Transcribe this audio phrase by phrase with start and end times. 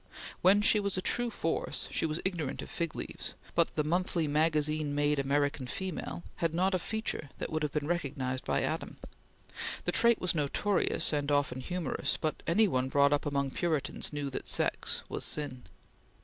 [0.41, 4.27] When she was a true force, she was ignorant of fig leaves, but the monthly
[4.27, 8.97] magazine made American female had not a feature that would have been recognized by Adam.
[9.85, 14.31] The trait was notorious, and often humorous, but any one brought up among Puritans knew
[14.31, 15.65] that sex was sin.